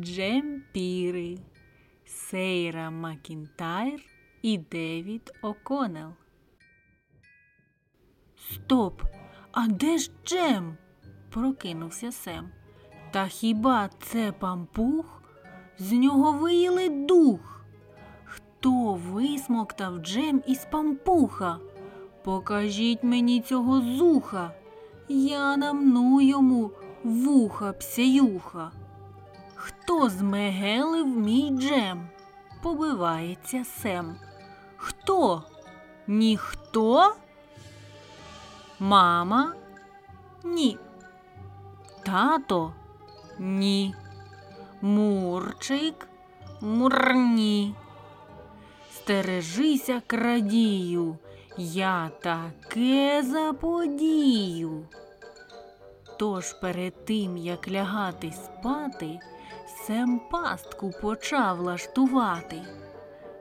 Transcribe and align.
Джемпіри 0.00 1.38
Сейра 2.04 2.90
Макінтайр 2.90 4.00
і 4.42 4.58
Девід 4.58 5.32
О'Коннелл. 5.42 6.10
Стоп! 8.52 9.02
А 9.52 9.68
де 9.68 9.98
ж 9.98 10.10
Джем? 10.24 10.76
прокинувся 11.30 12.12
Сем. 12.12 12.48
Та 13.10 13.26
хіба 13.26 13.90
це 14.02 14.32
пампух? 14.32 15.22
З 15.78 15.92
нього 15.92 16.32
виїли 16.32 16.88
дух. 16.88 17.64
Хто 18.24 18.94
висмоктав 18.94 19.98
джем 19.98 20.42
із 20.46 20.64
пампуха? 20.70 21.58
Покажіть 22.24 23.02
мені 23.02 23.40
цього 23.40 23.80
зуха. 23.80 24.50
Я 25.08 25.56
намну 25.56 26.20
йому 26.20 26.70
вуха 27.04 27.72
псяюха. 27.72 28.72
Хто 29.66 30.08
змегелив 30.08 31.06
мій 31.06 31.50
джем? 31.50 32.08
Побивається 32.62 33.64
Сем. 33.64 34.16
Хто? 34.76 35.42
Ніхто? 36.06 37.14
Мама? 38.78 39.52
Ні. 40.44 40.78
Тато? 42.04 42.72
Ні. 43.38 43.94
Мурчик? 44.80 46.08
Мурні. 46.60 47.74
Стережися, 48.92 50.02
крадію, 50.06 51.18
я 51.58 52.10
таке 52.22 53.22
заподію. 53.22 54.86
Тож 56.18 56.52
перед 56.52 57.04
тим, 57.04 57.36
як 57.36 57.68
лягати 57.68 58.32
спати, 58.32 59.20
Сем 59.86 60.20
пастку 60.30 60.92
почав 61.02 61.60
лаштувати. 61.60 62.62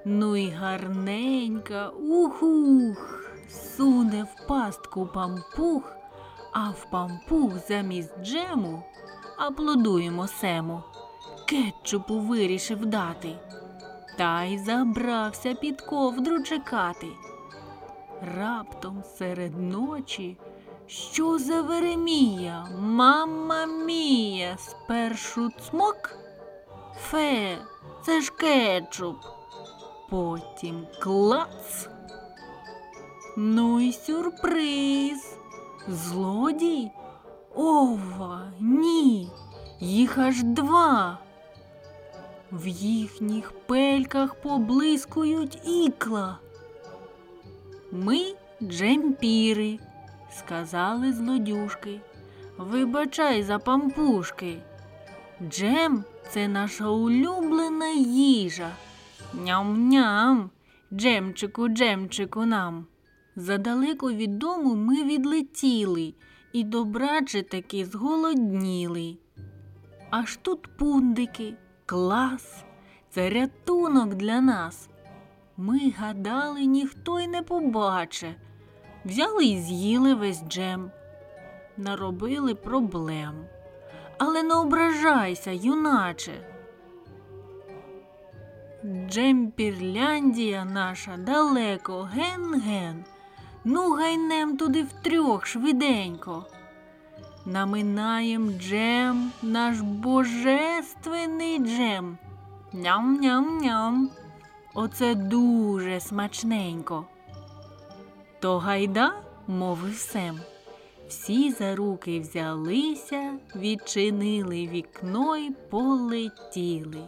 Ну 0.06 0.36
й 0.36 0.50
гарненька, 0.50 1.90
ух-ух, 1.90 3.32
суне 3.50 4.24
в 4.24 4.48
пастку 4.48 5.10
пампух, 5.14 5.96
а 6.54 6.70
в 6.70 6.90
пампух 6.92 7.52
замість 7.68 8.22
джему 8.22 8.84
аплодуємо 9.38 10.28
сему. 10.28 10.84
Кетчупу 11.46 12.20
вирішив 12.20 12.86
дати, 12.86 13.36
та 14.18 14.44
й 14.44 14.58
забрався 14.58 15.54
під 15.54 15.82
ковдру 15.82 16.44
чекати. 16.44 17.08
Раптом 18.22 19.04
серед 19.18 19.60
ночі 19.60 20.38
що 20.88 21.38
за 21.38 21.62
Веремія, 21.62 22.68
мама 22.80 23.66
мія, 23.66 24.58
спершу 24.58 25.50
цмок? 25.50 26.25
Фе, 27.00 27.58
це 28.06 28.22
ж 28.22 28.32
кетчуп. 28.32 29.16
Потім 30.10 30.88
клац. 31.00 31.90
Ну 33.38 33.80
й 33.80 33.94
сюрприз. 33.94 35.38
Злодій? 35.88 36.92
Ова, 37.56 38.52
ні, 38.60 39.30
їх 39.80 40.18
аж 40.18 40.44
два. 40.44 41.18
В 42.52 42.68
їхніх 42.68 43.52
пельках 43.52 44.36
поблискують 44.36 45.68
ікла. 45.68 46.38
Ми 47.92 48.34
джемпіри 48.64 49.80
сказали 50.38 51.14
злодюшки. 51.14 52.00
Вибачай 52.58 53.44
за 53.44 53.60
пампушки. 53.60 54.58
Джем 55.42 56.04
це 56.30 56.48
наша 56.48 56.88
улюблена 56.88 57.90
їжа. 58.08 58.72
Ням-ням, 59.34 60.50
джемчику, 60.94 61.68
джемчику 61.68 62.46
нам. 62.46 62.86
Задалеко 63.36 64.12
від 64.12 64.40
дому 64.40 64.76
ми 64.76 65.04
відлетіли 65.04 66.14
і 66.54 66.64
добраче 66.64 67.44
таки 67.44 67.86
зголодніли. 67.86 69.18
Аж 70.10 70.40
тут 70.42 70.78
пундики, 70.78 71.54
клас, 71.86 72.64
це 73.10 73.30
рятунок 73.30 74.16
для 74.16 74.42
нас. 74.42 74.90
Ми 75.58 75.94
гадали, 75.98 76.66
ніхто 76.66 77.20
й 77.20 77.28
не 77.28 77.42
побаче. 77.42 78.36
Взяли 79.06 79.46
і 79.46 79.60
з'їли 79.60 80.14
весь 80.14 80.44
джем, 80.44 80.92
наробили 81.78 82.56
проблем. 82.56 83.34
Але 84.18 84.44
не 84.44 84.54
ображайся, 84.54 85.52
юначе. 85.52 86.34
Джемпірляндія 89.10 90.66
наша 90.66 91.18
далеко, 91.18 92.10
ген-ген. 92.14 93.06
Ну, 93.64 93.94
гайнем 93.94 94.58
туди 94.58 94.84
втрьох 94.84 95.46
швиденько. 95.46 96.46
Наминаєм 97.46 98.60
джем, 98.60 99.32
наш 99.42 99.80
божественний 99.80 101.60
джем. 101.60 102.18
Ням-ням-ням. 102.74 104.10
Оце 104.74 105.16
дуже 105.16 106.00
смачненько. 106.00 107.06
То 108.40 108.60
гайда, 108.60 109.14
мовив 109.48 109.98
Сем. 109.98 110.40
Всі 111.08 111.52
за 111.52 111.76
руки 111.76 112.20
взялися, 112.20 113.34
відчинили 113.56 114.68
вікно 114.68 115.38
й 115.38 115.52
полетіли. 115.70 117.04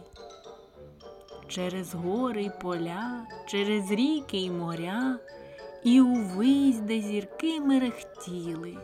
Через 1.48 1.94
гори 1.94 2.42
й 2.42 2.50
поля, 2.62 3.26
через 3.46 3.90
ріки 3.90 4.36
й 4.36 4.50
моря, 4.50 5.18
і 5.84 6.00
увесь, 6.00 6.78
де 6.78 7.00
зірки 7.00 7.60
мерехтіли. 7.60 8.76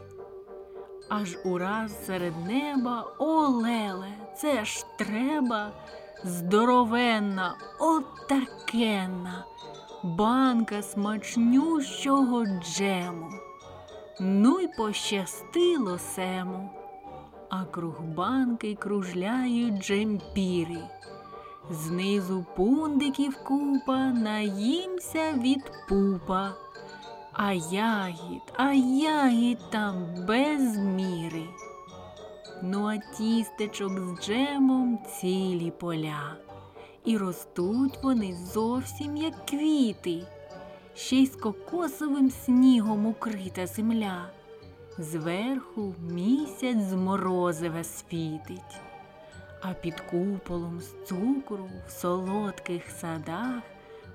Аж 1.08 1.36
ураз 1.44 2.06
серед 2.06 2.46
неба 2.46 3.14
о 3.18 3.48
леле, 3.48 4.08
це 4.36 4.64
ж 4.64 4.84
треба 4.98 5.72
здоровенна, 6.24 7.54
отакенна 7.80 9.44
банка 10.02 10.82
смачнющого 10.82 12.44
джему. 12.46 13.30
Ну 14.20 14.60
й 14.60 14.68
пощастило 14.68 15.98
сему, 15.98 16.70
а 17.48 17.64
круг 17.64 18.02
банки 18.02 18.74
кружляють 18.74 19.82
джемпіри. 19.82 20.82
Знизу 21.70 22.46
пундиків 22.56 23.36
купа 23.44 23.98
наїмся 23.98 25.32
від 25.32 25.72
пупа, 25.88 26.52
а 27.32 27.52
ягід, 27.52 28.42
а 28.56 28.72
ягід 28.72 29.58
там 29.70 30.06
без 30.28 30.76
міри. 30.76 31.44
Ну 32.62 32.86
а 32.86 33.16
тістечок 33.16 33.92
з 34.00 34.24
джемом 34.24 34.98
цілі 35.20 35.70
поля 35.70 36.36
і 37.04 37.16
ростуть 37.16 37.98
вони 38.02 38.36
зовсім 38.52 39.16
як 39.16 39.46
квіти, 39.46 40.26
ще 40.94 41.16
й 41.16 41.26
з 41.26 41.36
кокосовим 41.36 42.30
снігом 42.30 43.06
укрита 43.06 43.66
земля. 43.66 44.30
Зверху 44.98 45.94
місяць 46.10 46.82
з 46.82 46.92
морозива 46.92 47.84
світить, 47.84 48.80
а 49.62 49.72
під 49.72 50.00
куполом 50.00 50.80
з 50.80 51.06
цукру 51.08 51.68
в 51.86 51.90
солодких 51.90 52.90
садах 52.90 53.62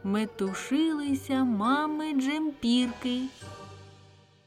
метушилися 0.04 1.44
мами 1.44 2.14
джемпірки. 2.14 3.22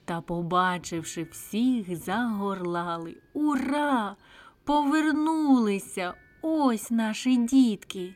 Та, 0.05 0.21
побачивши 0.21 1.23
всіх, 1.23 1.97
загорлали. 1.97 3.17
Ура! 3.33 4.17
Повернулися 4.65 6.15
ось 6.43 6.91
наші 6.91 7.37
дітки. 7.37 8.15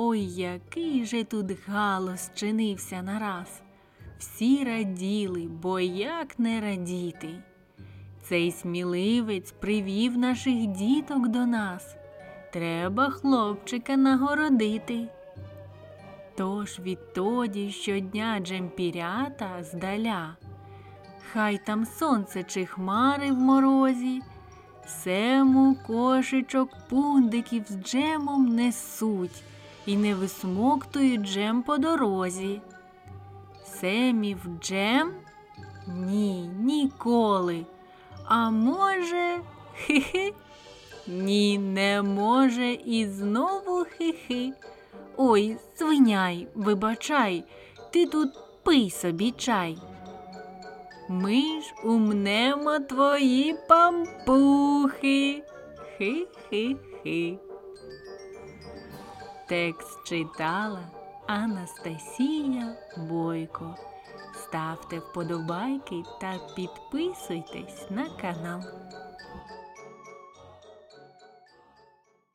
Ой, 0.00 0.20
який 0.20 1.04
же 1.04 1.24
тут 1.24 1.46
галас 1.66 2.30
чинився 2.34 3.02
нараз. 3.02 3.62
Всі 4.18 4.64
раділи, 4.64 5.48
бо 5.62 5.80
як 5.80 6.38
не 6.38 6.60
радіти. 6.60 7.28
Цей 8.22 8.52
сміливець 8.52 9.52
привів 9.52 10.18
наших 10.18 10.66
діток 10.66 11.28
до 11.28 11.46
нас. 11.46 11.96
Треба 12.52 13.10
хлопчика 13.10 13.96
нагородити. 13.96 15.08
Тож 16.36 16.78
відтоді 16.78 17.70
щодня 17.70 18.40
джемпірята 18.40 19.62
здаля, 19.62 20.36
хай 21.32 21.60
там 21.66 21.86
сонце 21.86 22.42
чи 22.42 22.66
хмари 22.66 23.32
в 23.32 23.38
морозі, 23.38 24.20
сему 24.86 25.76
кошечок 25.86 26.70
пундиків 26.88 27.64
з 27.68 27.76
джемом 27.76 28.46
несуть 28.46 29.42
і 29.88 29.96
не 29.96 30.14
висмоктують 30.14 31.20
джем 31.20 31.62
по 31.62 31.78
дорозі. 31.78 32.60
Семів 33.64 34.38
джем? 34.60 35.12
Ні, 35.86 36.50
ніколи. 36.60 37.66
А 38.24 38.50
може, 38.50 39.40
хи-хи, 39.74 40.32
Ні, 41.06 41.58
не 41.58 42.02
може 42.02 42.72
і 42.72 43.06
знову 43.06 43.84
хихи. 43.84 44.52
Ой, 45.16 45.56
свиняй, 45.74 46.48
вибачай, 46.54 47.44
ти 47.90 48.06
тут 48.06 48.28
пий 48.62 48.90
собі 48.90 49.30
чай. 49.30 49.78
Ми 51.08 51.40
ж 51.40 51.74
умнемо 51.84 52.78
твої 52.78 53.56
пампухи. 53.68 55.42
Хи-хи-хи. 55.98 57.38
Текст 59.48 60.04
читала 60.04 60.80
Анастасія 61.26 62.76
Бойко. 62.96 63.76
Ставте 64.34 64.98
вподобайки 64.98 66.02
та 66.20 66.38
підписуйтесь 66.56 67.90
на 67.90 68.08
канал. 68.08 68.60